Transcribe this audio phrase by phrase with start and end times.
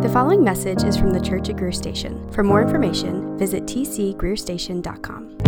[0.00, 2.30] The following message is from the Church at Greer Station.
[2.30, 5.38] For more information, visit tcgreerstation.com.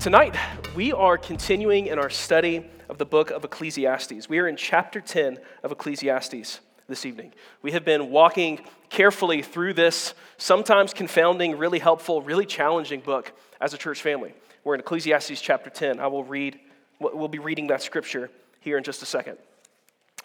[0.00, 0.34] Tonight,
[0.74, 4.30] we are continuing in our study of the book of Ecclesiastes.
[4.30, 7.34] We are in chapter 10 of Ecclesiastes this evening.
[7.60, 13.30] We have been walking carefully through this, sometimes confounding, really helpful, really challenging book
[13.60, 14.32] as a church family.
[14.64, 16.00] We're in Ecclesiastes chapter 10.
[16.00, 16.58] I will read,
[16.98, 19.36] we'll be reading that scripture here in just a second.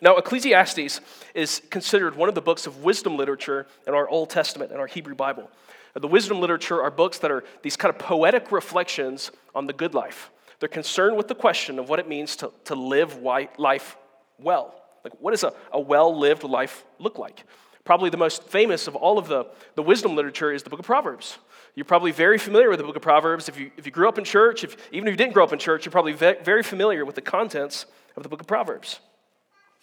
[0.01, 1.01] Now, Ecclesiastes
[1.33, 4.87] is considered one of the books of wisdom literature in our Old Testament, in our
[4.87, 5.51] Hebrew Bible.
[5.95, 9.93] The wisdom literature are books that are these kind of poetic reflections on the good
[9.93, 10.31] life.
[10.59, 13.97] They're concerned with the question of what it means to, to live life
[14.39, 14.82] well.
[15.03, 17.43] Like, what does a, a well lived life look like?
[17.83, 19.45] Probably the most famous of all of the,
[19.75, 21.37] the wisdom literature is the book of Proverbs.
[21.75, 23.49] You're probably very familiar with the book of Proverbs.
[23.49, 25.51] If you, if you grew up in church, if, even if you didn't grow up
[25.51, 28.99] in church, you're probably ve- very familiar with the contents of the book of Proverbs.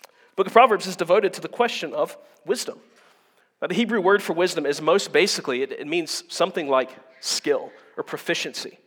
[0.02, 2.78] The book of Proverbs is devoted to the question of wisdom.
[3.60, 7.70] Now, the Hebrew word for wisdom is most basically, it, it means something like skill
[7.98, 8.78] or proficiency.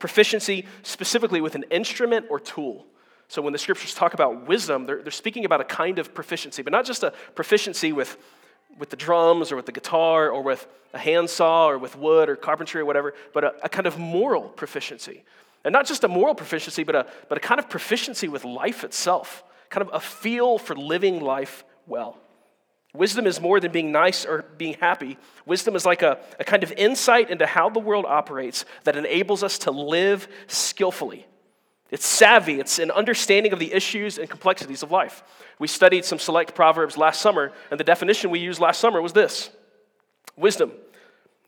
[0.00, 2.86] Proficiency specifically with an instrument or tool.
[3.28, 6.62] So when the scriptures talk about wisdom, they're, they're speaking about a kind of proficiency,
[6.62, 8.16] but not just a proficiency with,
[8.78, 12.36] with the drums or with the guitar or with a handsaw or with wood or
[12.36, 15.24] carpentry or whatever, but a, a kind of moral proficiency.
[15.62, 18.82] And not just a moral proficiency, but a, but a kind of proficiency with life
[18.82, 22.16] itself, kind of a feel for living life well.
[22.94, 25.18] Wisdom is more than being nice or being happy.
[25.44, 29.42] Wisdom is like a, a kind of insight into how the world operates that enables
[29.42, 31.26] us to live skillfully
[31.90, 35.22] it's savvy, it's an understanding of the issues and complexities of life.
[35.58, 39.12] We studied some select proverbs last summer, and the definition we used last summer was
[39.12, 39.50] this
[40.36, 40.72] Wisdom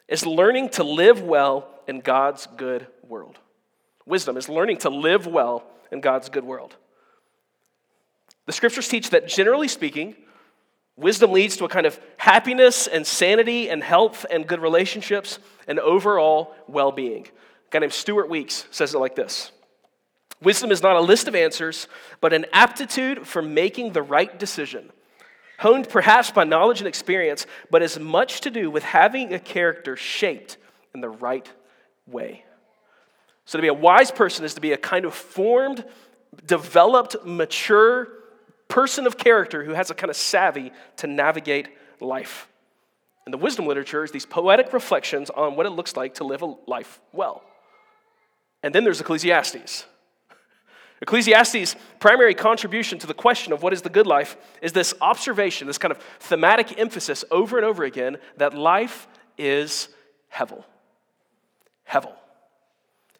[0.08, 3.38] is learning to live well in God's good world.
[4.06, 6.74] Wisdom is learning to live well in God's good world.
[8.46, 10.16] The scriptures teach that generally speaking,
[10.96, 15.78] wisdom leads to a kind of happiness and sanity and health and good relationships and
[15.78, 17.26] overall well being.
[17.26, 19.52] A guy named Stuart Weeks says it like this.
[20.42, 21.86] Wisdom is not a list of answers,
[22.20, 24.90] but an aptitude for making the right decision,
[25.58, 29.96] honed perhaps by knowledge and experience, but has much to do with having a character
[29.96, 30.56] shaped
[30.94, 31.50] in the right
[32.06, 32.44] way.
[33.44, 35.84] So, to be a wise person is to be a kind of formed,
[36.46, 38.08] developed, mature
[38.68, 41.68] person of character who has a kind of savvy to navigate
[42.00, 42.48] life.
[43.26, 46.42] And the wisdom literature is these poetic reflections on what it looks like to live
[46.42, 47.42] a life well.
[48.62, 49.84] And then there's Ecclesiastes.
[51.02, 55.66] Ecclesiastes' primary contribution to the question of what is the good life is this observation,
[55.66, 59.88] this kind of thematic emphasis over and over again that life is
[60.32, 60.64] hevel.
[61.88, 62.12] Hevel.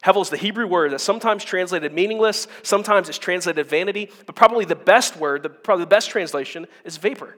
[0.03, 4.65] Hevel is the Hebrew word that's sometimes translated meaningless, sometimes it's translated vanity, but probably
[4.65, 7.35] the best word, the, probably the best translation is vapor.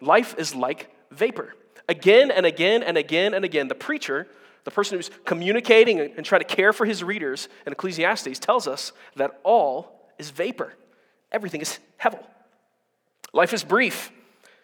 [0.00, 1.54] Life is like vapor.
[1.88, 4.26] Again and again and again and again, the preacher,
[4.66, 8.90] the person who's communicating and trying to care for his readers in Ecclesiastes, tells us
[9.14, 10.74] that all is vapor.
[11.30, 12.24] Everything is hevel.
[13.32, 14.10] Life is brief.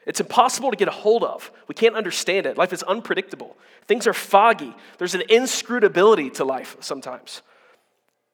[0.05, 1.53] It's impossible to get a hold of.
[1.69, 2.59] We can't understand it.
[2.59, 3.57] Life is unpredictable.
[3.87, 4.75] Things are foggy.
[4.99, 7.43] There's an inscrutability to life sometimes.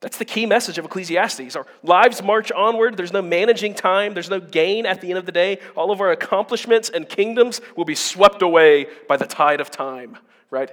[0.00, 1.54] That's the key message of Ecclesiastes.
[1.54, 2.96] Our lives march onward.
[2.96, 4.14] There's no managing time.
[4.14, 5.58] There's no gain at the end of the day.
[5.76, 10.16] All of our accomplishments and kingdoms will be swept away by the tide of time,
[10.50, 10.70] right?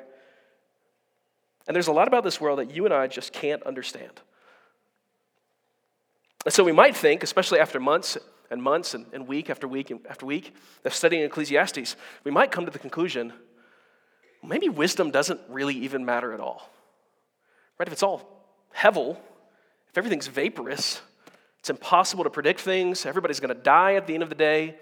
[1.67, 4.21] And there's a lot about this world that you and I just can't understand.
[6.45, 8.17] And so we might think, especially after months
[8.51, 12.51] and months and, and week after week and after week of studying Ecclesiastes, we might
[12.51, 13.33] come to the conclusion
[14.47, 16.69] maybe wisdom doesn't really even matter at all.
[17.77, 17.87] Right?
[17.87, 19.17] If it's all hevel,
[19.89, 21.01] if everything's vaporous,
[21.59, 24.75] it's impossible to predict things, everybody's going to die at the end of the day,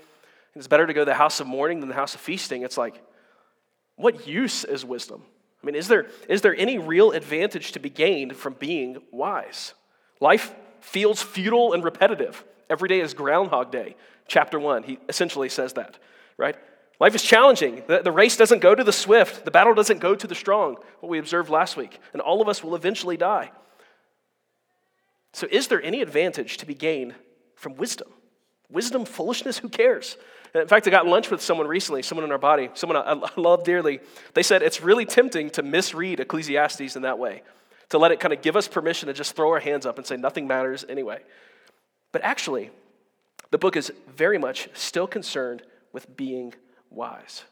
[0.56, 2.62] it's better to go to the house of mourning than the house of feasting.
[2.62, 3.02] It's like,
[3.96, 5.24] what use is wisdom?
[5.64, 9.74] I mean, is there, is there any real advantage to be gained from being wise?
[10.20, 12.44] Life feels futile and repetitive.
[12.70, 13.96] Every day is Groundhog Day.
[14.28, 15.98] Chapter 1, he essentially says that,
[16.38, 16.56] right?
[17.00, 17.84] Life is challenging.
[17.88, 20.76] The, the race doesn't go to the swift, the battle doesn't go to the strong,
[21.00, 22.00] what we observed last week.
[22.12, 23.52] And all of us will eventually die.
[25.34, 27.16] So, is there any advantage to be gained
[27.56, 28.10] from wisdom?
[28.70, 30.18] Wisdom, foolishness, who cares?
[30.56, 33.64] In fact, I got lunch with someone recently, someone in our body, someone I love
[33.64, 34.00] dearly.
[34.36, 37.42] They said it's really tempting to misread Ecclesiastes in that way,
[37.90, 40.06] to let it kind of give us permission to just throw our hands up and
[40.06, 41.22] say nothing matters anyway.
[42.12, 42.70] But actually,
[43.50, 46.54] the book is very much still concerned with being
[46.92, 47.44] wise.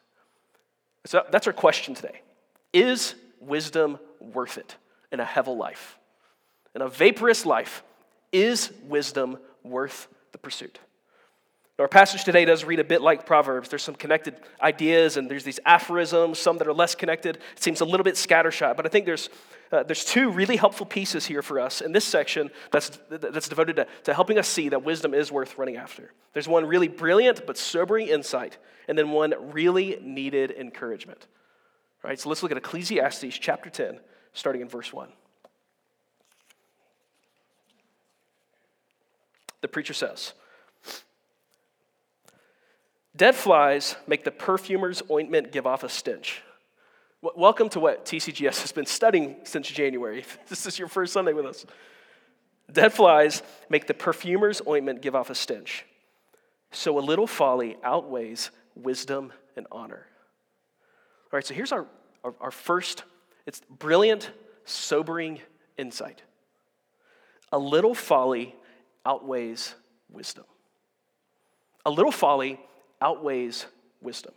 [1.05, 2.21] So that's our question today.
[2.71, 4.75] Is wisdom worth it
[5.11, 5.97] in a hevel life?
[6.75, 7.83] In a vaporous life,
[8.31, 10.79] is wisdom worth the pursuit?
[11.81, 13.67] Our passage today does read a bit like Proverbs.
[13.67, 17.37] There's some connected ideas and there's these aphorisms, some that are less connected.
[17.37, 19.31] It seems a little bit scattershot, but I think there's,
[19.71, 23.77] uh, there's two really helpful pieces here for us in this section that's, that's devoted
[23.77, 26.13] to, to helping us see that wisdom is worth running after.
[26.33, 31.25] There's one really brilliant but sobering insight, and then one really needed encouragement.
[32.03, 33.99] All right, so let's look at Ecclesiastes chapter 10,
[34.33, 35.09] starting in verse 1.
[39.61, 40.33] The preacher says,
[43.15, 46.41] Dead flies make the perfumer's ointment give off a stench.
[47.21, 50.23] welcome to what TCGS has been studying since January.
[50.47, 51.65] This is your first Sunday with us.
[52.71, 55.85] Dead flies make the perfumer's ointment give off a stench.
[56.71, 60.07] So a little folly outweighs wisdom and honor.
[61.25, 61.85] All right, so here's our,
[62.23, 63.03] our, our first,
[63.45, 64.31] it's brilliant,
[64.63, 65.41] sobering
[65.77, 66.21] insight.
[67.51, 68.55] A little folly
[69.05, 69.75] outweighs
[70.09, 70.45] wisdom.
[71.85, 72.57] A little folly
[73.01, 73.65] outweighs
[74.01, 74.33] wisdom.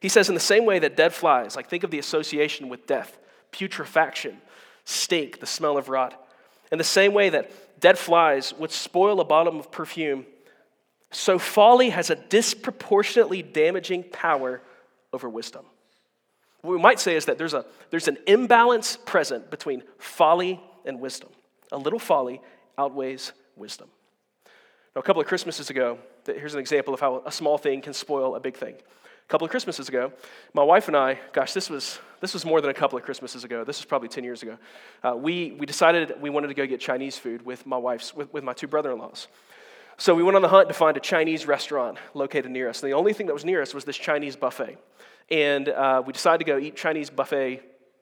[0.00, 2.86] He says, in the same way that dead flies, like think of the association with
[2.86, 3.18] death,
[3.50, 4.38] putrefaction,
[4.84, 6.22] stink, the smell of rot.
[6.70, 7.50] In the same way that
[7.80, 10.26] dead flies would spoil a bottle of perfume,
[11.10, 14.60] so folly has a disproportionately damaging power
[15.12, 15.64] over wisdom.
[16.60, 21.00] What we might say is that there's, a, there's an imbalance present between folly and
[21.00, 21.30] wisdom.
[21.72, 22.40] A little folly
[22.76, 23.88] outweighs wisdom.
[24.96, 27.92] Now, a couple of Christmases ago, here's an example of how a small thing can
[27.92, 28.72] spoil a big thing.
[28.72, 30.10] A couple of Christmases ago,
[30.54, 33.44] my wife and I, gosh, this was, this was more than a couple of Christmases
[33.44, 33.62] ago.
[33.62, 34.56] This was probably 10 years ago.
[35.04, 38.32] Uh, we, we decided we wanted to go get Chinese food with my wife's, with,
[38.32, 39.28] with my two brother in laws.
[39.98, 42.82] So we went on the hunt to find a Chinese restaurant located near us.
[42.82, 44.78] And the only thing that was near us was this Chinese buffet.
[45.30, 47.60] And uh, we decided to go eat Chinese buffet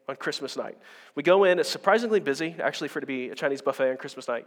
[0.09, 0.77] on Christmas night.
[1.15, 3.97] We go in, it's surprisingly busy, actually, for it to be a Chinese buffet on
[3.97, 4.47] Christmas night.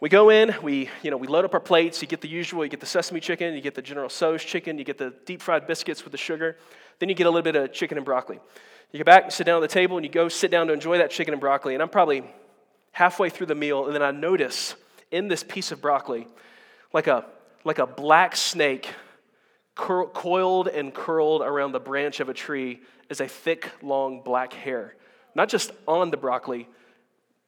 [0.00, 2.64] We go in, we, you know, we load up our plates, you get the usual,
[2.64, 5.40] you get the sesame chicken, you get the General Tso's chicken, you get the deep
[5.40, 6.56] fried biscuits with the sugar,
[6.98, 8.40] then you get a little bit of chicken and broccoli.
[8.92, 10.72] You get back, you sit down at the table, and you go sit down to
[10.72, 11.74] enjoy that chicken and broccoli.
[11.74, 12.24] And I'm probably
[12.92, 14.74] halfway through the meal, and then I notice
[15.10, 16.26] in this piece of broccoli,
[16.92, 17.24] like a,
[17.64, 18.88] like a black snake
[19.78, 24.52] cur- coiled and curled around the branch of a tree is a thick, long black
[24.52, 24.94] hair.
[25.34, 26.68] Not just on the broccoli,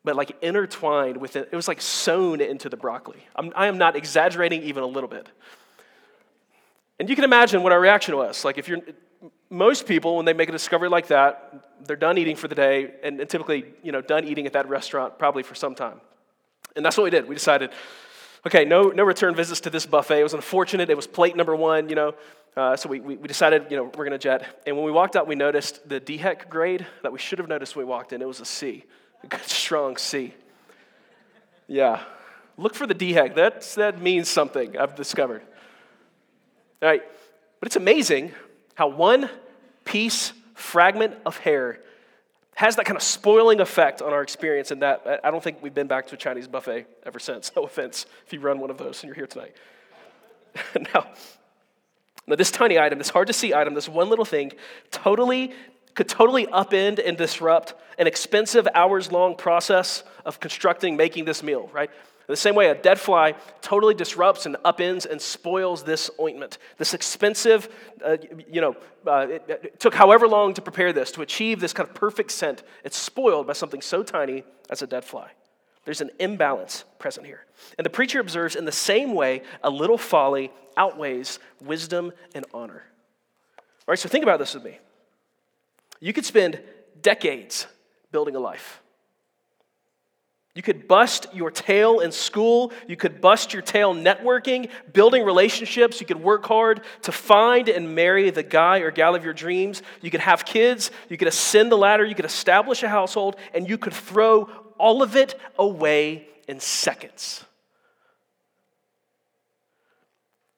[0.05, 1.51] but like intertwined with it.
[1.53, 3.23] It was like sewn into the broccoli.
[3.37, 5.29] I'm, I am not exaggerating even a little bit.
[6.99, 8.45] And you can imagine what our reaction was.
[8.45, 8.81] Like, if you're,
[9.51, 12.93] most people, when they make a discovery like that, they're done eating for the day,
[13.03, 16.01] and, and typically, you know, done eating at that restaurant probably for some time.
[16.77, 17.27] And that's what we did.
[17.27, 17.71] We decided,
[18.47, 20.21] okay, no, no return visits to this buffet.
[20.21, 20.91] It was unfortunate.
[20.91, 22.15] It was plate number one, you know.
[22.57, 24.63] Uh, so we, we, we, decided, you know, we're going to jet.
[24.67, 27.77] And when we walked out, we noticed the DHEC grade that we should have noticed
[27.77, 28.21] when we walked in.
[28.21, 28.85] It was a C,
[29.23, 30.35] a good, strong C.
[31.69, 32.03] Yeah.
[32.57, 33.37] Look for the DHEC.
[33.37, 35.43] That's, that means something, I've discovered.
[36.83, 37.03] All right.
[37.61, 38.33] But it's amazing
[38.75, 39.31] how one
[39.85, 41.81] piece, fragment of hair
[42.61, 44.71] has that kind of spoiling effect on our experience.
[44.71, 47.51] And that I don't think we've been back to a Chinese buffet ever since.
[47.57, 49.57] No offense if you run one of those and you're here tonight.
[50.95, 51.07] now,
[52.27, 54.53] now, this tiny item, this hard to see item, this one little thing,
[54.91, 55.55] totally
[55.95, 61.71] could totally upend and disrupt an expensive hours long process of constructing, making this meal,
[61.73, 61.91] right?
[62.31, 66.59] The same way, a dead fly totally disrupts and upends and spoils this ointment.
[66.79, 67.69] This expensive,
[68.05, 68.19] uh,
[68.49, 71.89] you know, uh, it, it took however long to prepare this, to achieve this kind
[71.89, 72.63] of perfect scent.
[72.85, 75.31] It's spoiled by something so tiny as a dead fly.
[75.85, 77.47] There's an imbalance present here.
[77.79, 82.85] And the preacher observes in the same way, a little folly outweighs wisdom and honor.
[83.59, 84.79] All right, so think about this with me.
[85.99, 86.61] You could spend
[87.03, 87.67] decades
[88.13, 88.83] building a life.
[90.55, 92.73] You could bust your tail in school.
[92.89, 96.01] You could bust your tail networking, building relationships.
[96.01, 99.83] You could work hard to find and marry the guy or gal of your dreams.
[100.01, 100.91] You could have kids.
[101.09, 102.05] You could ascend the ladder.
[102.05, 107.45] You could establish a household, and you could throw all of it away in seconds.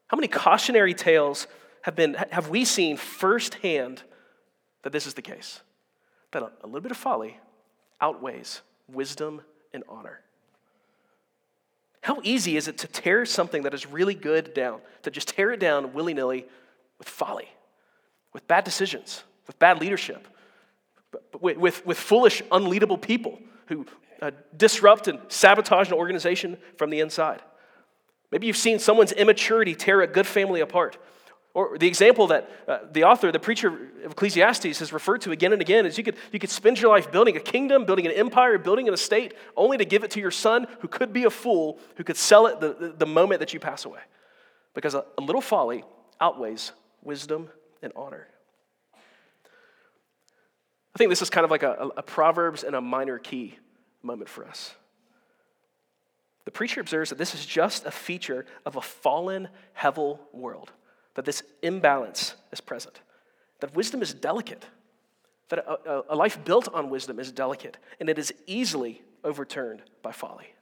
[0.07, 1.47] How many cautionary tales
[1.83, 4.03] have, been, have we seen firsthand
[4.83, 5.61] that this is the case?
[6.31, 7.39] That a, little bit of folly
[8.01, 9.43] outweighs wisdom
[9.73, 10.21] and honor.
[12.03, 15.53] How easy is it to tear something that is really good down, to just tear
[15.53, 16.47] it down willy nilly
[16.99, 17.49] with folly,
[18.33, 20.27] with bad decisions, with bad leadership,
[21.41, 23.87] with, with, with foolish, unleadable people who
[24.21, 27.41] uh, disrupt and sabotage an organization from the inside.
[28.33, 30.97] Maybe you've seen someone's immaturity tear a good family apart.
[31.55, 33.69] Or the example that uh, the author, the preacher
[34.05, 36.91] of Ecclesiastes has referred to again and again is you could, you could spend your
[36.91, 40.21] life building a kingdom, building an empire, building an estate, only to give it to
[40.21, 43.53] your son who could be a fool, who could sell it the, the, moment that
[43.53, 44.01] you pass away.
[44.73, 45.85] Because a, a little folly
[46.23, 47.51] outweighs wisdom
[47.83, 48.29] and honor.
[50.95, 53.59] I think this is kind of like a, a Proverbs and a minor key
[54.03, 54.75] moment for us.
[56.47, 60.73] The preacher observes that this is just a feature of a fallen, hevel world
[61.15, 63.01] that this imbalance is present,
[63.61, 64.65] that wisdom is delicate,
[65.49, 70.13] that a, a, life built on wisdom is delicate, and it is easily overturned by
[70.13, 70.55] folly.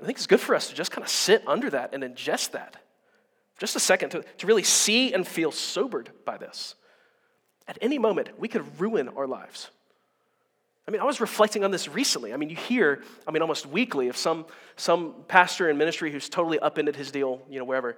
[0.00, 2.52] I think it's good for us to just kind of sit under that and ingest
[2.52, 2.76] that.
[3.58, 6.74] Just a second to, to really see and feel sobered by this.
[7.66, 9.70] At any moment, we could ruin our lives.
[10.86, 12.34] I mean, I was reflecting on this recently.
[12.34, 14.44] I mean, you hear, I mean, almost weekly of some,
[14.76, 17.96] some pastor in ministry who's totally upended his deal, you know, wherever.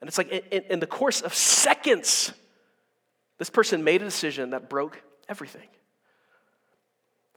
[0.00, 2.32] And it's like in, in the course of seconds,
[3.38, 5.68] this person made a decision that broke everything.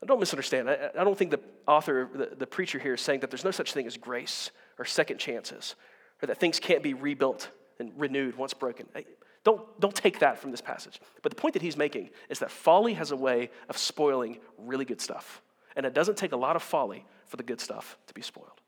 [0.00, 0.68] Now, don't misunderstand.
[0.70, 3.50] I, I don't think the author, the, the preacher here is saying that there's no
[3.50, 5.74] such thing as grace or second chances,
[6.22, 8.86] or that things can't be rebuilt and renewed once broken.
[8.94, 9.04] I,
[9.44, 11.00] don't, don't take that from this passage.
[11.22, 14.86] But the point that he's making is that folly has a way of spoiling really
[14.86, 15.42] good stuff.
[15.76, 18.60] And it doesn't take a lot of folly for the good stuff to be spoiled.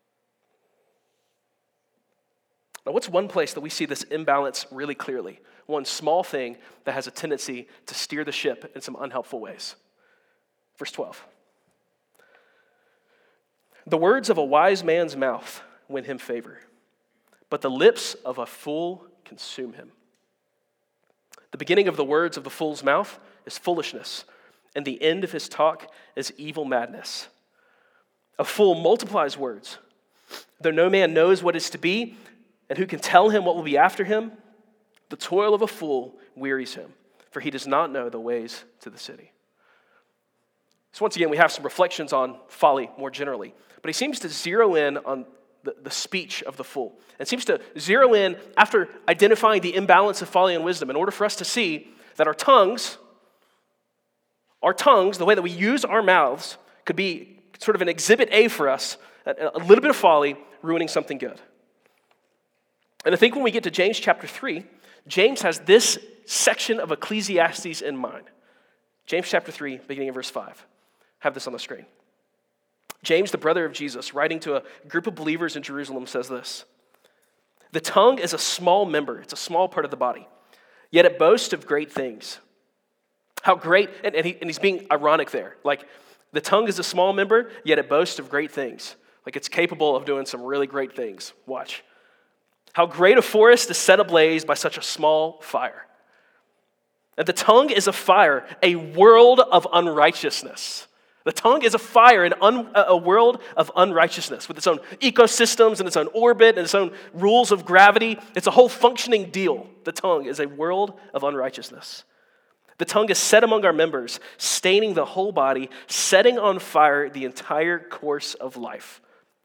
[2.86, 5.40] Now, what's one place that we see this imbalance really clearly?
[5.66, 9.74] One small thing that has a tendency to steer the ship in some unhelpful ways.
[10.78, 11.26] Verse 12.
[13.88, 16.60] The words of a wise man's mouth win him favor,
[17.50, 19.90] but the lips of a fool consume him.
[21.50, 24.24] The beginning of the words of the fool's mouth is foolishness,
[24.74, 27.28] and the end of his talk is evil madness.
[28.38, 29.78] A fool multiplies words.
[30.60, 32.16] Though no man knows what is to be,
[32.68, 34.32] and who can tell him what will be after him?
[35.08, 36.92] The toil of a fool wearies him,
[37.30, 39.32] for he does not know the ways to the city.
[40.92, 44.28] So, once again, we have some reflections on folly more generally, but he seems to
[44.28, 45.26] zero in on
[45.62, 50.22] the, the speech of the fool and seems to zero in after identifying the imbalance
[50.22, 52.98] of folly and wisdom in order for us to see that our tongues,
[54.62, 58.28] our tongues, the way that we use our mouths, could be sort of an exhibit
[58.32, 58.96] A for us,
[59.26, 61.40] a little bit of folly ruining something good.
[63.06, 64.64] And I think when we get to James chapter 3,
[65.06, 68.24] James has this section of Ecclesiastes in mind.
[69.06, 70.66] James chapter 3, beginning of verse 5.
[71.20, 71.86] Have this on the screen.
[73.04, 76.64] James, the brother of Jesus, writing to a group of believers in Jerusalem, says this
[77.70, 80.26] The tongue is a small member, it's a small part of the body,
[80.90, 82.40] yet it boasts of great things.
[83.42, 85.56] How great, and, and, he, and he's being ironic there.
[85.62, 85.86] Like,
[86.32, 88.96] the tongue is a small member, yet it boasts of great things.
[89.24, 91.32] Like, it's capable of doing some really great things.
[91.46, 91.84] Watch.
[92.76, 95.86] How great a forest is set ablaze by such a small fire.
[97.16, 100.86] And the tongue is a fire, a world of unrighteousness.
[101.24, 105.78] The tongue is a fire, an un, a world of unrighteousness with its own ecosystems
[105.78, 108.18] and its own orbit and its own rules of gravity.
[108.34, 109.66] It's a whole functioning deal.
[109.84, 112.04] The tongue is a world of unrighteousness.
[112.76, 117.24] The tongue is set among our members, staining the whole body, setting on fire the
[117.24, 119.00] entire course of life,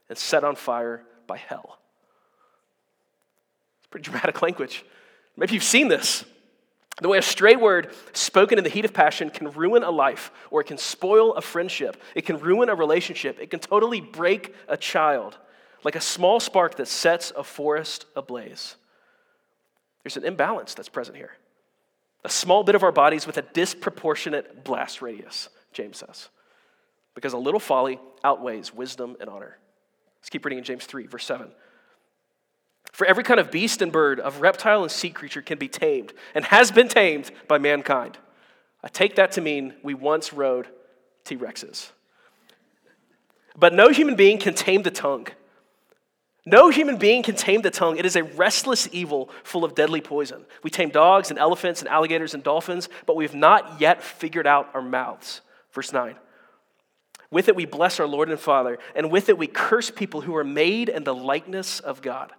[0.10, 1.78] and set on fire by hell.
[3.92, 4.84] Pretty dramatic language.
[5.38, 6.26] Maybe you've seen this.
[7.02, 10.32] The way a stray word spoken in the heat of passion can ruin a life,
[10.50, 14.54] or it can spoil a friendship, it can ruin a relationship, it can totally break
[14.68, 15.38] a child,
[15.84, 18.76] like a small spark that sets a forest ablaze.
[20.04, 21.32] There's an imbalance that's present here.
[22.24, 26.30] A small bit of our bodies with a disproportionate blast radius, James says.
[27.16, 29.58] Because a little folly outweighs wisdom and honor.
[30.20, 31.52] Let's keep reading in James 3, verse 7.
[32.92, 36.14] For every kind of beast and bird, of reptile and sea creature can be tamed
[36.36, 38.18] and has been tamed by mankind.
[38.84, 40.68] I take that to mean we once rode
[41.24, 41.92] T Rexes.
[43.58, 45.28] But no human being can tame the tongue.
[46.46, 47.98] No human being can tame the tongue.
[47.98, 50.46] It is a restless evil full of deadly poison.
[50.64, 54.70] We tame dogs and elephants and alligators and dolphins, but we've not yet figured out
[54.74, 55.42] our mouths.
[55.72, 56.16] Verse 9.
[57.30, 60.36] With it we bless our Lord and Father, and with it we curse people who
[60.36, 62.34] are made in the likeness of God.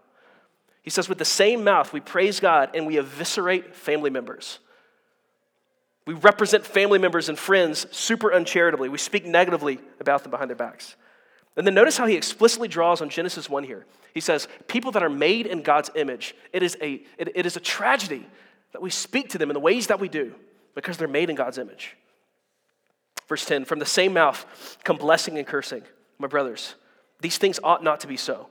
[0.82, 4.58] He says, with the same mouth, we praise God and we eviscerate family members.
[6.06, 8.88] We represent family members and friends super uncharitably.
[8.88, 10.96] We speak negatively about them behind their backs.
[11.56, 13.86] And then notice how he explicitly draws on Genesis 1 here.
[14.14, 17.56] He says, People that are made in God's image, it is, a, it, it is
[17.56, 18.26] a tragedy
[18.72, 20.34] that we speak to them in the ways that we do
[20.74, 21.96] because they're made in God's image.
[23.28, 25.82] Verse 10 From the same mouth come blessing and cursing.
[26.18, 26.74] My brothers,
[27.20, 28.48] these things ought not to be so.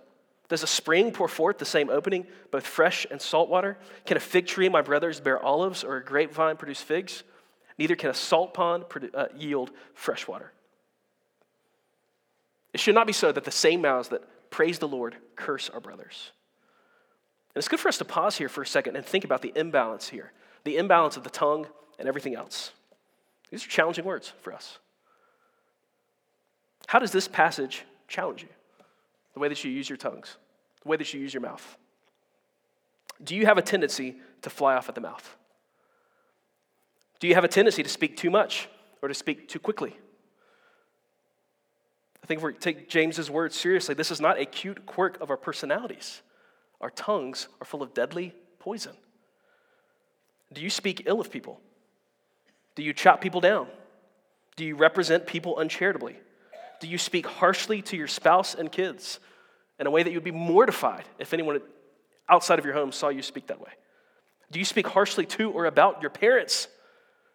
[0.51, 3.77] Does a spring pour forth the same opening, both fresh and salt water?
[4.05, 7.23] Can a fig tree, my brothers, bear olives, or a grapevine produce figs?
[7.77, 10.51] Neither can a salt pond uh, yield fresh water.
[12.73, 15.79] It should not be so that the same mouths that praise the Lord curse our
[15.79, 16.33] brothers.
[17.55, 19.53] And it's good for us to pause here for a second and think about the
[19.55, 20.33] imbalance here
[20.65, 21.65] the imbalance of the tongue
[21.97, 22.71] and everything else.
[23.51, 24.79] These are challenging words for us.
[26.87, 28.49] How does this passage challenge you?
[29.33, 30.37] The way that you use your tongues,
[30.83, 31.77] the way that you use your mouth.
[33.23, 35.37] Do you have a tendency to fly off at the mouth?
[37.19, 38.67] Do you have a tendency to speak too much
[39.01, 39.95] or to speak too quickly?
[42.23, 45.29] I think if we take James's words seriously, this is not a cute quirk of
[45.29, 46.21] our personalities.
[46.79, 48.93] Our tongues are full of deadly poison.
[50.53, 51.59] Do you speak ill of people?
[52.75, 53.67] Do you chop people down?
[54.55, 56.17] Do you represent people uncharitably?
[56.81, 59.19] Do you speak harshly to your spouse and kids
[59.79, 61.61] in a way that you would be mortified if anyone
[62.27, 63.71] outside of your home saw you speak that way?
[64.51, 66.67] Do you speak harshly to or about your parents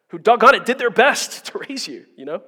[0.08, 2.42] who, doggone it, did their best to raise you, you know?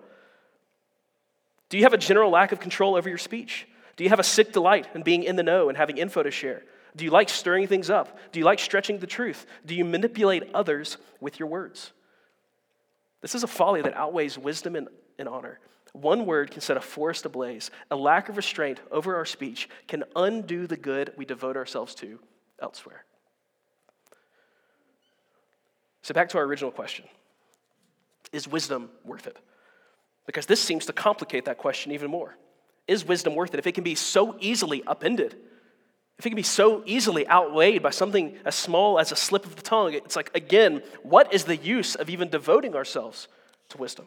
[1.69, 3.69] Do you have a general lack of control over your speech?
[3.97, 6.31] Do you have a sick delight in being in the know and having info to
[6.31, 6.63] share?
[6.97, 8.19] Do you like stirring things up?
[8.33, 9.47] Do you like stretching the truth?
[9.65, 11.93] Do you manipulate others with your words?
[13.21, 14.89] This is a folly that outweighs wisdom and,
[15.19, 15.61] and honor.
[16.01, 17.71] One word can set a forest ablaze.
[17.91, 22.21] A lack of restraint over our speech can undo the good we devote ourselves to
[22.61, 23.05] elsewhere.
[26.03, 27.05] So, back to our original question
[28.33, 29.37] Is wisdom worth it?
[30.27, 32.37] Because this seems to complicate that question even more.
[32.87, 35.37] Is wisdom worth it if it can be so easily upended?
[36.19, 39.55] If it can be so easily outweighed by something as small as a slip of
[39.55, 43.29] the tongue, it's like, again, what is the use of even devoting ourselves
[43.69, 44.07] to wisdom?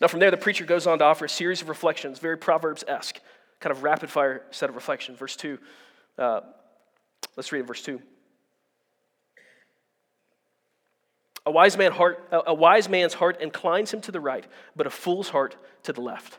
[0.00, 2.84] Now, from there, the preacher goes on to offer a series of reflections, very Proverbs
[2.86, 3.20] esque,
[3.60, 5.16] kind of rapid fire set of reflection.
[5.16, 5.58] Verse 2,
[6.18, 6.40] uh,
[7.36, 8.00] let's read verse 2.
[11.46, 14.90] A wise, man heart, a wise man's heart inclines him to the right, but a
[14.90, 16.38] fool's heart to the left.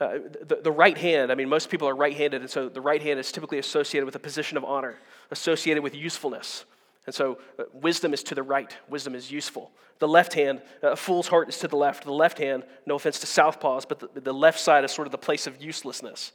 [0.00, 2.80] Uh, the, the right hand, I mean, most people are right handed, and so the
[2.80, 4.96] right hand is typically associated with a position of honor,
[5.30, 6.64] associated with usefulness.
[7.08, 9.72] And so uh, wisdom is to the right, wisdom is useful.
[9.98, 12.04] The left hand, a fool's heart is to the left.
[12.04, 15.12] The left hand, no offense to southpaws, but the, the left side is sort of
[15.12, 16.32] the place of uselessness.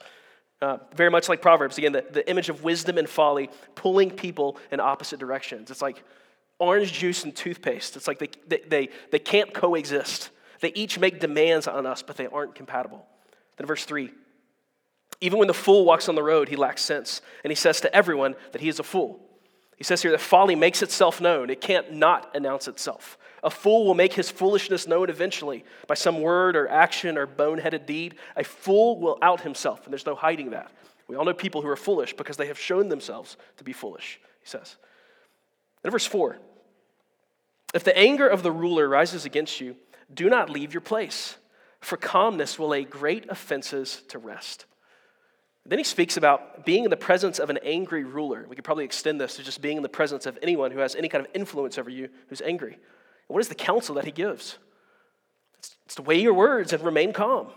[0.63, 4.57] Uh, very much like Proverbs, again, the, the image of wisdom and folly pulling people
[4.71, 5.69] in opposite directions.
[5.69, 6.03] It's like
[6.57, 7.95] orange juice and toothpaste.
[7.95, 10.31] It's like they, they, they, they can't coexist.
[10.61, 13.05] They each make demands on us, but they aren't compatible.
[13.57, 14.09] Then, verse 3
[15.21, 17.95] Even when the fool walks on the road, he lacks sense, and he says to
[17.95, 19.19] everyone that he is a fool.
[19.83, 23.17] He says here that folly makes itself known, it can't not announce itself.
[23.43, 27.85] A fool will make his foolishness known eventually by some word or action or boneheaded
[27.85, 28.15] deed.
[28.37, 30.71] A fool will out himself, and there's no hiding that.
[31.09, 34.21] We all know people who are foolish because they have shown themselves to be foolish,
[34.41, 34.77] he says.
[35.83, 36.37] In verse 4,
[37.73, 39.75] if the anger of the ruler rises against you,
[40.13, 41.35] do not leave your place,
[41.81, 44.65] for calmness will lay great offenses to rest.
[45.65, 48.45] Then he speaks about being in the presence of an angry ruler.
[48.49, 50.95] We could probably extend this to just being in the presence of anyone who has
[50.95, 52.73] any kind of influence over you who's angry.
[52.73, 52.79] And
[53.27, 54.57] what is the counsel that he gives?
[55.59, 57.47] It's, it's to weigh your words and remain calm.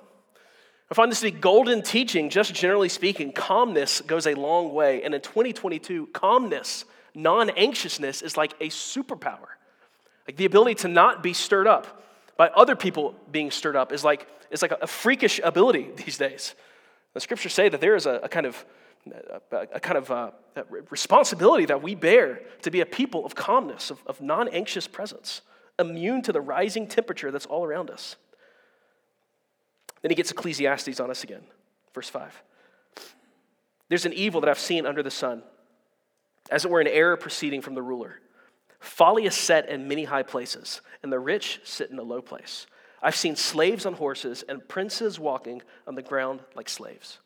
[0.88, 3.32] I find this to be golden teaching, just generally speaking.
[3.32, 5.02] Calmness goes a long way.
[5.02, 9.48] And in 2022, calmness, non anxiousness, is like a superpower.
[10.28, 12.04] Like the ability to not be stirred up
[12.36, 16.54] by other people being stirred up is like, it's like a freakish ability these days.
[17.16, 18.62] The scriptures say that there is a, a kind of
[19.50, 20.32] a, a kind of uh,
[20.90, 25.40] responsibility that we bear to be a people of calmness, of, of non anxious presence,
[25.78, 28.16] immune to the rising temperature that's all around us.
[30.02, 31.40] Then he gets Ecclesiastes on us again,
[31.94, 32.42] verse 5.
[33.88, 35.42] There's an evil that I've seen under the sun,
[36.50, 38.20] as it were an error proceeding from the ruler.
[38.78, 42.66] Folly is set in many high places, and the rich sit in a low place.
[43.06, 47.20] I've seen slaves on horses and princes walking on the ground like slaves.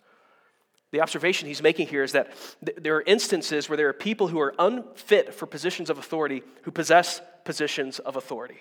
[0.90, 4.29] The observation he's making here is that th- there are instances where there are people
[4.29, 8.59] who are unfit for positions of authority who possess positions of authority.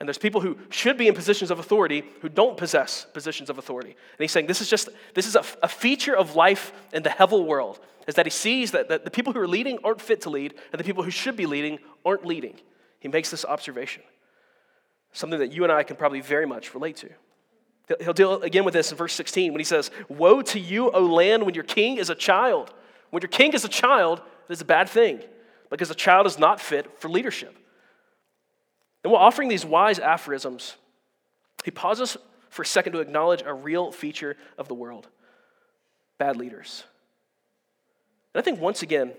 [0.00, 3.58] And there's people who should be in positions of authority who don't possess positions of
[3.58, 3.90] authority.
[3.90, 7.46] And he's saying this is just this is a, feature of life in the Hevel
[7.46, 10.30] world, is that he sees that, that the people who are leading aren't fit to
[10.30, 12.58] lead, and the people who should be leading aren't leading.
[12.98, 14.02] He makes this observation
[15.16, 17.10] something that you and I can probably very much relate to.
[18.00, 21.06] He'll deal again with this in verse 16 when he says, Woe to you, O
[21.06, 22.72] land, when your king is a child.
[23.10, 25.20] When your king is a child, it is a bad thing
[25.70, 27.56] because a child is not fit for leadership.
[29.04, 30.76] And while offering these wise aphorisms,
[31.64, 32.16] he pauses
[32.50, 35.08] for a second to acknowledge a real feature of the world
[36.18, 36.84] bad leaders.
[38.34, 39.12] And I think once again,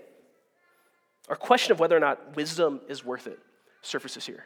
[1.28, 3.38] our question of whether or not wisdom is worth it
[3.82, 4.44] surfaces here.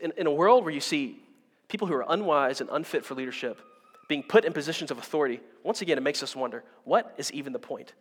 [0.00, 1.22] In, in a world where you see
[1.68, 3.60] people who are unwise and unfit for leadership
[4.08, 7.52] being put in positions of authority, once again, it makes us wonder what is even
[7.52, 7.94] the point?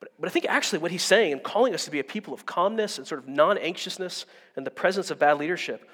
[0.00, 2.34] But, but I think actually what he's saying and calling us to be a people
[2.34, 5.88] of calmness and sort of non anxiousness in the presence of bad leadership,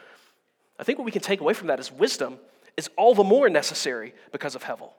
[0.78, 2.38] I think what we can take away from that is wisdom
[2.76, 4.90] is all the more necessary because of Hevel.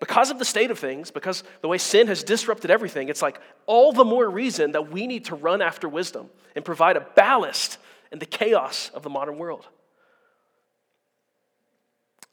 [0.00, 3.40] Because of the state of things, because the way sin has disrupted everything, it's like
[3.66, 7.78] all the more reason that we need to run after wisdom and provide a ballast
[8.12, 9.66] in the chaos of the modern world.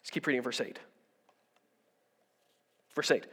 [0.01, 0.77] Let's keep reading verse 8.
[2.93, 3.25] Verse 8.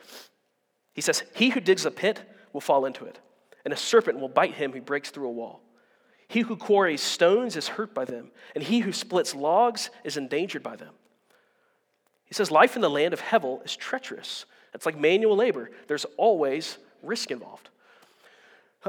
[0.95, 2.21] He says, He who digs a pit
[2.53, 3.19] will fall into it,
[3.65, 5.61] and a serpent will bite him who breaks through a wall.
[6.29, 10.63] He who quarries stones is hurt by them, and he who splits logs is endangered
[10.63, 10.95] by them.
[12.25, 14.45] He says, Life in the land of Hevel is treacherous.
[14.75, 17.71] It's like manual labor, there's always risk involved.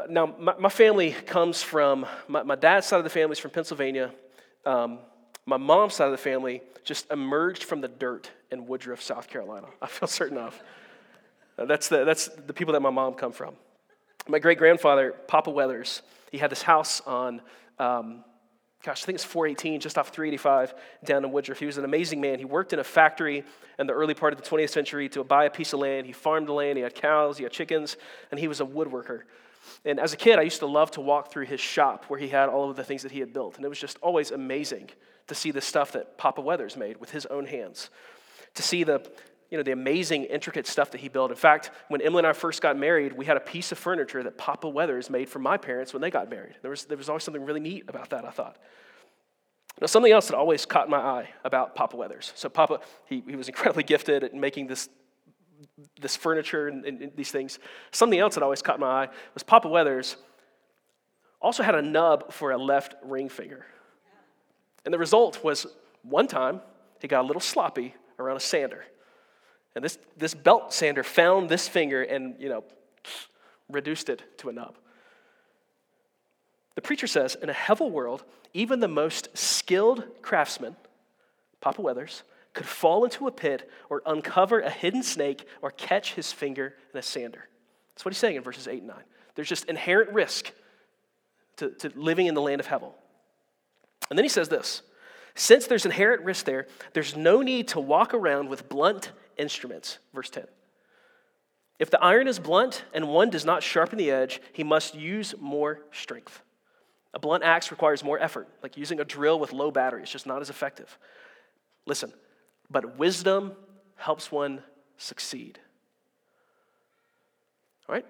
[0.10, 3.52] Now, my, my family comes from, my, my, dad's side of the family is from
[3.52, 4.12] Pennsylvania.
[4.66, 5.00] Um,
[5.46, 9.68] my mom's side of the family just emerged from the dirt in Woodruff, South Carolina.
[9.82, 10.60] I feel certain of.
[11.58, 13.56] Uh, that's the, that's the people that my mom come from.
[14.28, 17.42] My great grandfather, Papa Weathers, he had this house on,
[17.80, 18.24] um,
[18.84, 21.60] gosh, I think it's 418, just off 385 down in Woodruff.
[21.60, 22.40] He was an amazing man.
[22.40, 23.44] He worked in a factory
[23.80, 26.06] in the early part of the 20th century to buy a piece of land.
[26.06, 27.96] He farmed the land, he had cows, he had chickens,
[28.32, 29.22] and he was a woodworker.
[29.86, 32.28] And as a kid, I used to love to walk through his shop where he
[32.28, 33.56] had all of the things that he had built.
[33.56, 34.90] And it was just always amazing
[35.28, 37.90] to see the stuff that Papa Weathers made with his own hands,
[38.56, 39.06] to see the,
[39.50, 41.32] you know, the amazing, intricate stuff that he built.
[41.32, 44.24] In fact, when Emily and I first got married, we had a piece of furniture
[44.24, 46.56] that Papa Weathers made for my parents when they got married.
[46.62, 48.58] There was, there was always something really neat about that, I thought.
[49.80, 52.32] Now, something else that always caught my eye about Papa Weathers.
[52.36, 54.90] So, Papa, he, he was incredibly gifted at making this,
[56.00, 57.60] this furniture and, and, these things.
[57.92, 60.18] Something else that always caught my eye was Papa Weathers
[61.42, 63.66] also had a nub for a left ring finger.
[64.86, 65.68] And the result was
[66.04, 66.62] one time
[67.02, 68.86] he got a little sloppy around a sander.
[69.76, 72.64] And this, this belt sander found this finger and, you know,
[73.70, 74.76] reduced it to a nub.
[76.76, 80.76] The preacher says, in a Hevel world, even the most skilled craftsman,
[81.60, 82.24] Papa Weathers,
[82.58, 87.00] could fall into a pit or uncover a hidden snake or catch his finger in
[87.00, 87.48] a sander.
[87.94, 88.98] That's what he's saying in verses 8 and 9.
[89.36, 90.52] There's just inherent risk
[91.58, 92.94] to, to living in the land of Hevel.
[94.10, 94.82] And then he says this
[95.36, 100.00] Since there's inherent risk there, there's no need to walk around with blunt instruments.
[100.14, 100.46] Verse 10.
[101.78, 105.36] If the iron is blunt and one does not sharpen the edge, he must use
[105.40, 106.42] more strength.
[107.14, 110.02] A blunt axe requires more effort, like using a drill with low battery.
[110.02, 110.98] It's just not as effective.
[111.86, 112.12] Listen,
[112.70, 113.54] but wisdom
[113.96, 114.62] helps one
[114.98, 115.60] succeed.
[117.88, 118.06] All right?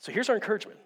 [0.00, 0.78] So here's our encouragement.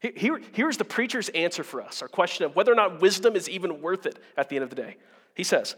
[0.00, 3.48] Here, here's the preacher's answer for us our question of whether or not wisdom is
[3.48, 4.96] even worth it at the end of the day.
[5.34, 5.76] He says,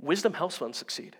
[0.00, 1.16] Wisdom helps one succeed.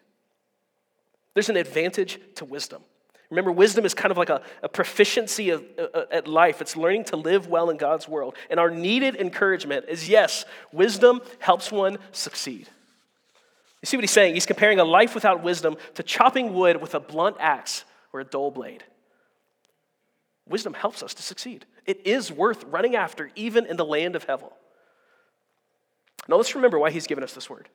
[1.34, 2.82] There's an advantage to wisdom.
[3.30, 6.60] Remember, wisdom is kind of like a, a proficiency of, uh, uh, at life.
[6.60, 8.36] It's learning to live well in God's world.
[8.50, 12.68] And our needed encouragement is yes, wisdom helps one succeed.
[13.82, 14.34] You see what he's saying?
[14.34, 18.24] He's comparing a life without wisdom to chopping wood with a blunt axe or a
[18.24, 18.84] dull blade.
[20.48, 21.66] Wisdom helps us to succeed.
[21.84, 24.52] It is worth running after, even in the land of Hevel.
[26.28, 27.68] Now let's remember why he's given us this word.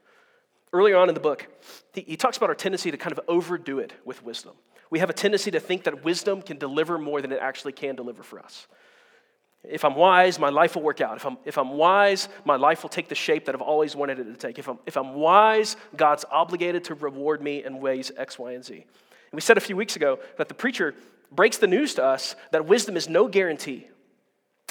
[0.72, 1.48] Earlier on in the book,
[1.94, 4.54] he, he talks about our tendency to kind of overdo it with wisdom.
[4.90, 7.96] We have a tendency to think that wisdom can deliver more than it actually can
[7.96, 8.68] deliver for us.
[9.70, 11.18] If I'm wise, my life will work out.
[11.18, 14.20] If I'm, if I'm wise, my life will take the shape that I've always wanted
[14.20, 14.60] it to take.
[14.60, 18.64] If I'm, if I'm wise, God's obligated to reward me in ways X, Y, and
[18.64, 18.74] Z.
[18.76, 18.84] And
[19.34, 20.96] we said a few weeks ago that the preacher
[21.32, 23.88] breaks the news to us that wisdom is no guarantee.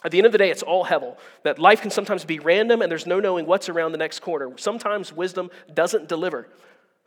[0.05, 1.17] At the end of the day, it's all hevel.
[1.43, 4.51] That life can sometimes be random and there's no knowing what's around the next corner.
[4.57, 6.49] Sometimes wisdom doesn't deliver.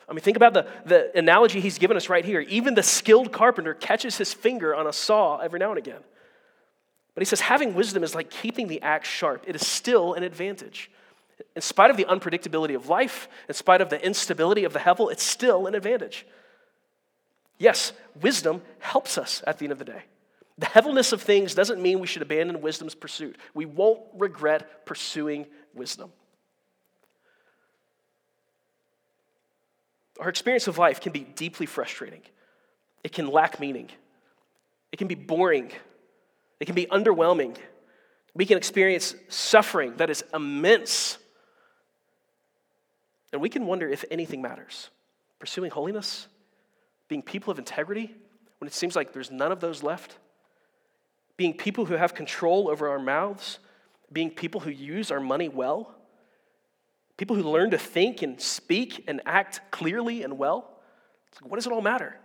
[0.08, 2.42] I mean, think about the, the analogy he's given us right here.
[2.42, 6.02] Even the skilled carpenter catches his finger on a saw every now and again.
[7.20, 10.24] But he says having wisdom is like keeping the axe sharp, it is still an
[10.24, 10.90] advantage.
[11.54, 15.12] In spite of the unpredictability of life, in spite of the instability of the hevel,
[15.12, 16.26] it's still an advantage.
[17.58, 20.04] Yes, wisdom helps us at the end of the day.
[20.60, 23.36] The heaviness of things doesn't mean we should abandon wisdom's pursuit.
[23.54, 26.14] We won't regret pursuing wisdom.
[30.22, 32.22] Our experience of life can be deeply frustrating.
[33.04, 33.90] It can lack meaning.
[34.94, 35.74] It can be boring.
[36.60, 37.58] It can be underwhelming.
[38.34, 41.18] We can experience suffering that is immense.
[43.32, 44.90] And we can wonder if anything matters.
[45.40, 46.28] Pursuing holiness,
[47.08, 48.14] being people of integrity,
[48.58, 50.18] when it seems like there's none of those left.
[51.40, 53.60] being people who have control over our mouths,
[54.12, 55.96] being people who use our money well,
[57.16, 60.70] people who learn to think and speak and act clearly and well.
[61.42, 62.18] Like, what does it all matter?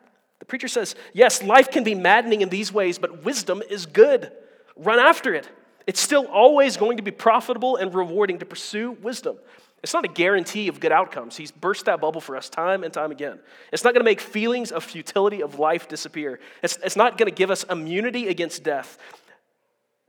[0.45, 4.31] The preacher says, yes, life can be maddening in these ways, but wisdom is good.
[4.77, 5.49] Run after it.
[5.87, 9.39] It's still always going to be profitable and rewarding to pursue wisdom.
[9.83, 11.35] It's not a guarantee of good outcomes.
[11.35, 13.39] He's burst that bubble for us time and time again.
[13.73, 16.41] It's not going to make feelings of futility of life disappear.
[16.63, 18.99] It's, it's not going to give us immunity against death.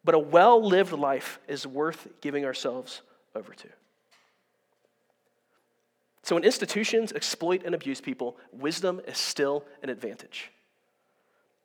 [0.04, 3.70] But a well lived life is worth giving ourselves over to.
[6.26, 10.50] So when institutions exploit and abuse people, wisdom is still an advantage.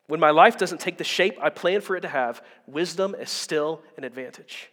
[0.07, 3.31] When my life doesn't take the shape I plan for it to have, wisdom is
[3.31, 4.71] still an advantage.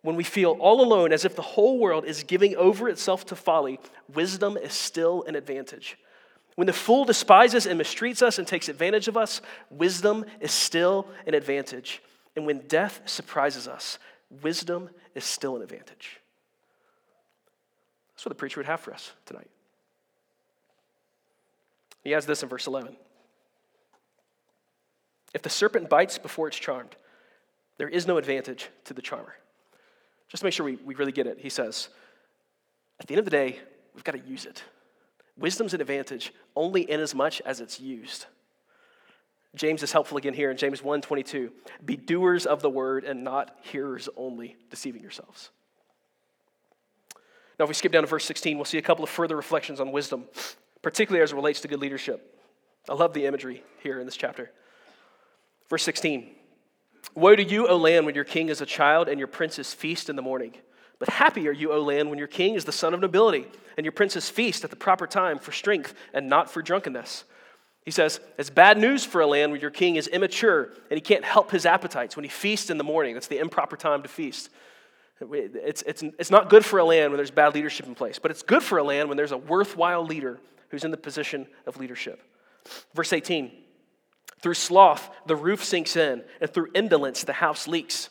[0.00, 3.36] When we feel all alone as if the whole world is giving over itself to
[3.36, 3.78] folly,
[4.14, 5.98] wisdom is still an advantage.
[6.54, 11.06] When the fool despises and mistreats us and takes advantage of us, wisdom is still
[11.26, 12.00] an advantage.
[12.36, 13.98] And when death surprises us,
[14.42, 16.19] wisdom is still an advantage.
[18.20, 19.48] That's what the preacher would have for us tonight.
[22.04, 22.94] He has this in verse 11.
[25.32, 26.96] If the serpent bites before it's charmed,
[27.78, 29.36] there is no advantage to the charmer.
[30.28, 31.88] Just to make sure we, we really get it, he says,
[33.00, 33.58] at the end of the day,
[33.94, 34.64] we've got to use it.
[35.38, 38.26] Wisdom's an advantage only in as much as it's used.
[39.56, 41.50] James is helpful again here in James 1:22.
[41.86, 45.48] Be doers of the word and not hearers only, deceiving yourselves.
[47.60, 49.80] Now, if we skip down to verse 16, we'll see a couple of further reflections
[49.80, 50.24] on wisdom,
[50.80, 52.40] particularly as it relates to good leadership.
[52.88, 54.50] I love the imagery here in this chapter.
[55.68, 56.30] Verse 16
[57.14, 60.08] Woe to you, O land, when your king is a child and your princes feast
[60.08, 60.54] in the morning.
[60.98, 63.46] But happy are you, O land, when your king is the son of nobility
[63.76, 67.24] and your princes feast at the proper time for strength and not for drunkenness.
[67.84, 71.02] He says, It's bad news for a land when your king is immature and he
[71.02, 72.16] can't help his appetites.
[72.16, 74.48] When he feasts in the morning, that's the improper time to feast.
[75.20, 78.30] It's, it's, it's not good for a land when there's bad leadership in place, but
[78.30, 81.76] it's good for a land when there's a worthwhile leader who's in the position of
[81.78, 82.22] leadership.
[82.94, 83.52] Verse 18
[84.40, 88.08] Through sloth, the roof sinks in, and through indolence, the house leaks.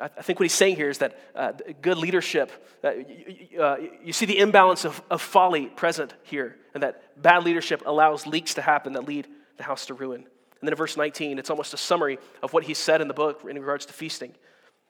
[0.00, 2.50] I think what he's saying here is that uh, good leadership,
[2.82, 7.44] uh, you, uh, you, see the imbalance of, of folly present here, and that bad
[7.44, 9.26] leadership allows leaks to happen that lead
[9.58, 10.22] the house to ruin.
[10.22, 13.14] And then in verse 19, it's almost a summary of what he said in the
[13.14, 14.34] book in regards to feasting.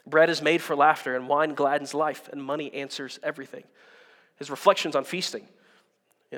[0.06, 3.64] Bread is made for laughter, and wine gladdens life, and money answers everything.
[4.36, 5.46] His reflections on feasting.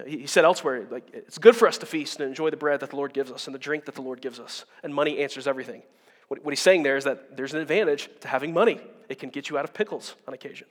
[0.06, 2.90] He said elsewhere, like, it's good for us to feast and enjoy the bread that
[2.90, 5.46] the Lord gives us and the drink that the Lord gives us, and money answers
[5.46, 5.82] everything.
[6.28, 9.30] What, what he's saying there is that there's an advantage to having money, it can
[9.30, 10.66] get you out of pickles on occasion.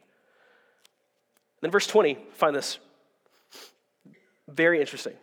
[1.62, 2.77] Then, verse 20, find this
[4.47, 5.13] very interesting.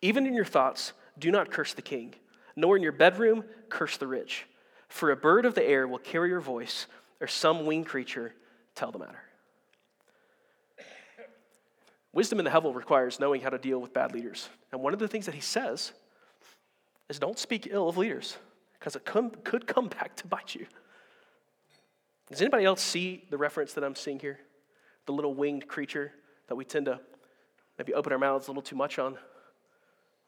[0.00, 2.14] Even in your thoughts, do not curse the king,
[2.54, 4.46] nor in your bedroom, curse the rich
[4.94, 6.86] for a bird of the air will carry your voice,
[7.20, 8.32] or some winged creature
[8.76, 9.18] tell the matter.
[12.12, 14.48] Wisdom in the hevel requires knowing how to deal with bad leaders.
[14.70, 15.92] And one of the things that he says
[17.08, 18.36] is don't speak ill of leaders,
[18.78, 20.64] because it could come back to bite you.
[22.30, 24.38] Does anybody else see the reference that I'm seeing here?
[25.06, 26.12] The little winged creature
[26.46, 27.00] that we tend to
[27.78, 29.18] maybe open our mouths a little too much on.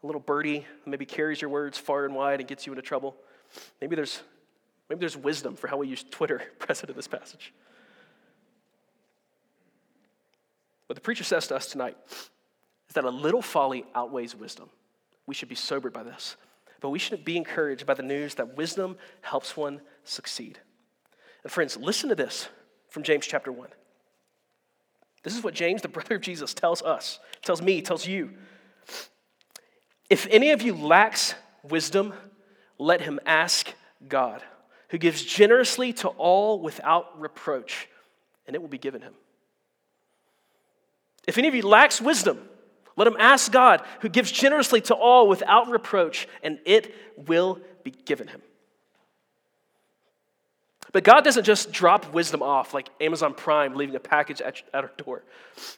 [0.02, 2.82] A little birdie that maybe carries your words far and wide and gets you into
[2.82, 3.14] trouble.
[3.80, 4.22] Maybe there's
[4.88, 7.52] Maybe there's wisdom for how we use Twitter present in this passage.
[10.86, 14.68] What the preacher says to us tonight is that a little folly outweighs wisdom.
[15.26, 16.36] We should be sobered by this.
[16.80, 20.58] But we shouldn't be encouraged by the news that wisdom helps one succeed.
[21.42, 22.48] And friends, listen to this
[22.90, 23.68] from James chapter 1.
[25.22, 28.30] This is what James, the brother of Jesus, tells us, tells me, tells you.
[30.08, 32.14] If any of you lacks wisdom,
[32.78, 33.72] let him ask
[34.06, 34.42] God
[34.88, 37.88] who gives generously to all without reproach,
[38.46, 39.14] and it will be given him.
[41.26, 42.48] If any of you lacks wisdom,
[42.96, 47.90] let him ask God, who gives generously to all without reproach, and it will be
[47.90, 48.40] given him.
[50.92, 54.84] But God doesn't just drop wisdom off like Amazon Prime leaving a package at, at
[54.84, 55.24] our door.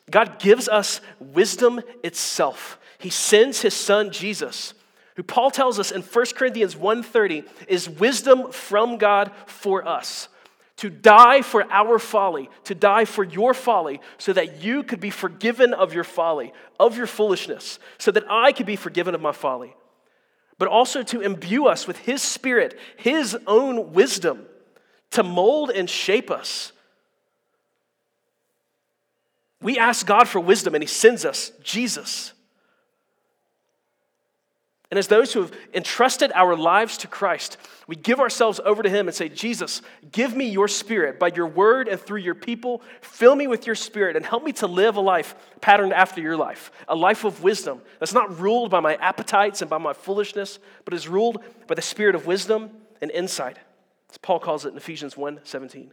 [0.08, 2.78] God gives us wisdom itself.
[2.98, 4.74] He sends his son Jesus
[5.18, 10.28] who Paul tells us in 1 Corinthians 1:30 is wisdom from God for us
[10.76, 15.10] to die for our folly, to die for your folly, so that you could be
[15.10, 19.32] forgiven of your folly, of your foolishness, so that I could be forgiven of my
[19.32, 19.74] folly.
[20.56, 24.46] But also to imbue us with His Spirit, His own wisdom,
[25.10, 26.70] to mold and shape us.
[29.60, 32.34] We ask God for wisdom, and He sends us Jesus.
[34.90, 38.88] And as those who have entrusted our lives to Christ, we give ourselves over to
[38.88, 42.80] Him and say, Jesus, give me your spirit by your word and through your people.
[43.02, 46.38] Fill me with your spirit and help me to live a life patterned after your
[46.38, 50.58] life, a life of wisdom that's not ruled by my appetites and by my foolishness,
[50.86, 52.70] but is ruled by the spirit of wisdom
[53.02, 53.58] and insight.
[54.10, 55.92] As Paul calls it in Ephesians 1 17.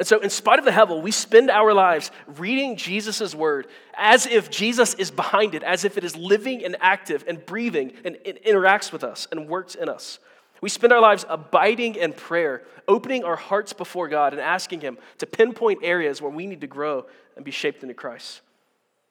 [0.00, 4.24] And so, in spite of the hevel, we spend our lives reading Jesus' word as
[4.24, 8.16] if Jesus is behind it, as if it is living and active and breathing and
[8.24, 10.18] interacts with us and works in us.
[10.62, 14.96] We spend our lives abiding in prayer, opening our hearts before God and asking Him
[15.18, 17.04] to pinpoint areas where we need to grow
[17.36, 18.40] and be shaped into Christ.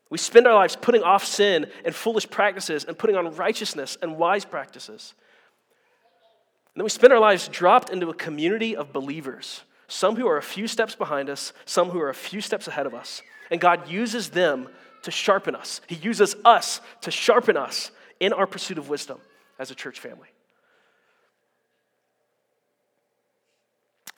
[0.09, 4.17] We spend our lives putting off sin and foolish practices and putting on righteousness and
[4.17, 5.13] wise practices.
[6.73, 10.37] And then we spend our lives dropped into a community of believers some who are
[10.37, 13.21] a few steps behind us, some who are a few steps ahead of us.
[13.51, 14.69] And God uses them
[15.01, 15.81] to sharpen us.
[15.87, 19.19] He uses us to sharpen us in our pursuit of wisdom
[19.57, 20.27] as a church family.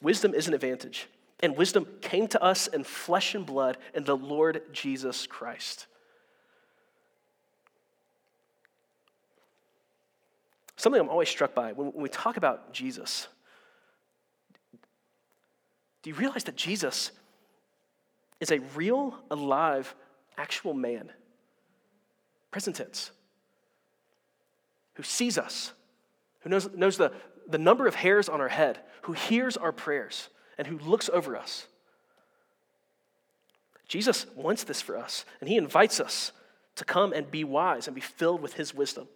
[0.02, 1.08] Wisdom is an advantage,
[1.40, 5.86] and wisdom came to us in flesh and blood in the Lord Jesus Christ.
[10.76, 13.28] Something I'm always struck by when we talk about Jesus
[16.02, 17.12] do you realize that Jesus
[18.40, 19.94] is a real, alive,
[20.36, 21.10] actual man?
[22.50, 23.10] Present tense.
[24.94, 25.72] Who sees us,
[26.40, 27.12] who knows, knows the,
[27.48, 31.36] the number of hairs on our head, who hears our prayers, and who looks over
[31.36, 31.66] us.
[33.88, 36.32] Jesus wants this for us, and he invites us
[36.76, 39.06] to come and be wise and be filled with his wisdom.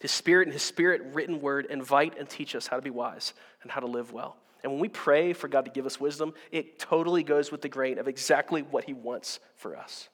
[0.00, 3.34] His spirit and his spirit written word invite and teach us how to be wise
[3.62, 4.36] and how to live well.
[4.62, 7.68] And when we pray for God to give us wisdom, it totally goes with the
[7.68, 10.08] grain of exactly what He wants for us.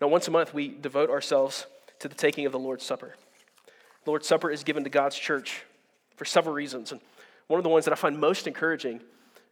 [0.00, 1.66] Now, once a month, we devote ourselves
[2.00, 3.14] to the taking of the Lord's Supper.
[4.04, 5.62] The Lord's Supper is given to God's church
[6.16, 6.92] for several reasons.
[6.92, 7.00] And
[7.46, 9.00] one of the ones that I find most encouraging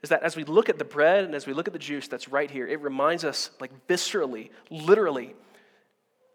[0.03, 2.09] is that as we look at the bread and as we look at the juice
[2.09, 5.35] that's right here, it reminds us, like viscerally, literally,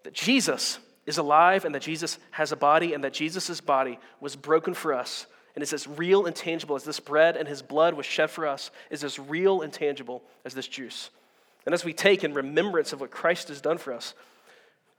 [0.04, 4.36] that Jesus is alive and that Jesus has a body and that Jesus' body was
[4.36, 7.96] broken for us and it's as real and tangible as this bread and his blood
[7.96, 11.10] was shed for us, is as real and tangible as this juice.
[11.66, 14.14] And as we take in remembrance of what Christ has done for us,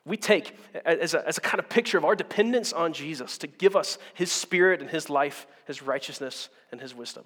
[0.05, 3.47] we take as a, as a kind of picture of our dependence on Jesus to
[3.47, 7.23] give us his spirit and his life, his righteousness, and his wisdom.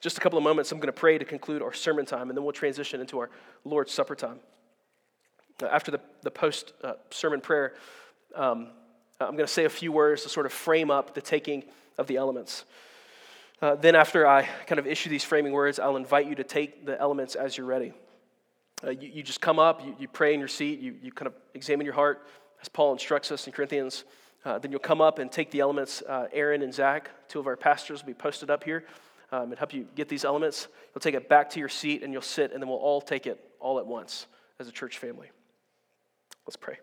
[0.00, 2.34] Just a couple of moments, I'm going to pray to conclude our sermon time, and
[2.34, 3.28] then we'll transition into our
[3.66, 4.40] Lord's Supper time.
[5.70, 7.74] After the, the post uh, sermon prayer,
[8.34, 8.68] um,
[9.26, 11.64] I'm going to say a few words to sort of frame up the taking
[11.98, 12.64] of the elements.
[13.60, 16.84] Uh, then, after I kind of issue these framing words, I'll invite you to take
[16.84, 17.92] the elements as you're ready.
[18.84, 21.28] Uh, you, you, just come up, you, you, pray in your seat, you, you kind
[21.28, 22.26] of examine your heart,
[22.60, 24.04] as Paul instructs us in Corinthians.
[24.44, 26.02] Uh, then you'll come up and take the elements.
[26.02, 28.84] Uh, Aaron and Zach, two of our pastors, will be posted up here
[29.30, 30.66] um, and help you get these elements.
[30.92, 33.28] You'll take it back to your seat and you'll sit, and then we'll all take
[33.28, 34.26] it all at once
[34.58, 35.30] as a church family.
[36.46, 36.78] Let's pray.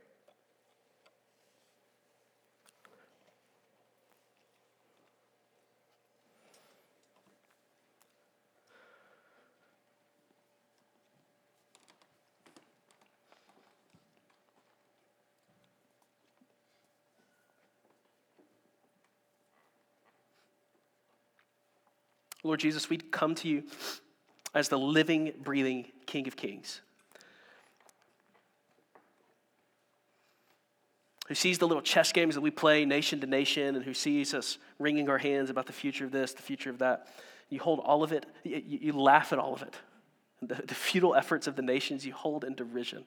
[22.43, 23.63] Lord Jesus, we come to you
[24.53, 26.81] as the living, breathing King of Kings.
[31.27, 34.33] Who sees the little chess games that we play nation to nation and who sees
[34.33, 37.07] us wringing our hands about the future of this, the future of that.
[37.49, 39.75] You hold all of it, you, you laugh at all of it.
[40.41, 43.03] The, the futile efforts of the nations you hold in derision.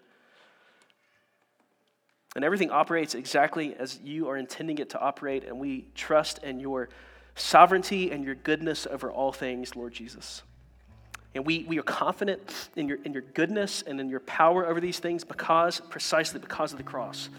[2.37, 6.61] And everything operates exactly as you are intending it to operate, and we trust in
[6.61, 6.89] your
[7.35, 10.43] sovereignty and your goodness over all things, Lord Jesus.
[11.35, 12.41] And we, we are confident
[12.77, 16.73] in your, in your goodness and in your power over these things because, precisely because
[16.73, 17.31] of the cross.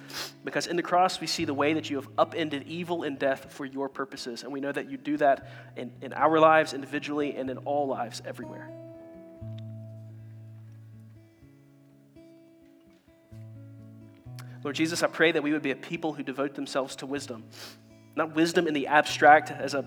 [0.43, 3.53] Because in the cross, we see the way that you have upended evil and death
[3.53, 4.41] for your purposes.
[4.41, 7.86] And we know that you do that in, in our lives individually and in all
[7.86, 8.68] lives everywhere.
[14.63, 17.43] Lord Jesus, I pray that we would be a people who devote themselves to wisdom
[18.16, 19.86] not wisdom in the abstract as a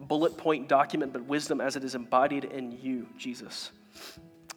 [0.00, 3.70] bullet point document, but wisdom as it is embodied in you, Jesus.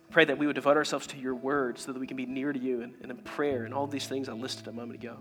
[0.10, 2.52] Pray that we would devote ourselves to your word so that we can be near
[2.52, 5.18] to you and, and in prayer and all these things I listed a moment ago.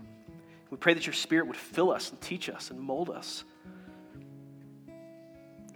[0.69, 3.43] We pray that your spirit would fill us and teach us and mold us.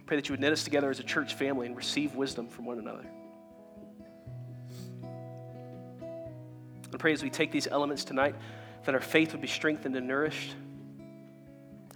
[0.06, 2.64] Pray that you would knit us together as a church family and receive wisdom from
[2.64, 3.04] one another.
[6.94, 8.36] I pray as we take these elements tonight
[8.84, 10.54] that our faith would be strengthened and nourished.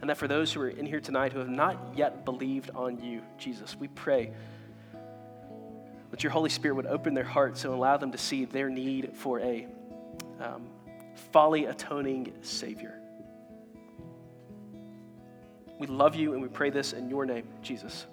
[0.01, 3.03] And that for those who are in here tonight who have not yet believed on
[3.03, 4.32] you, Jesus, we pray
[6.11, 9.11] that your Holy Spirit would open their hearts and allow them to see their need
[9.14, 9.66] for a
[10.40, 10.68] um,
[11.32, 12.98] folly atoning Savior.
[15.78, 18.07] We love you and we pray this in your name, Jesus.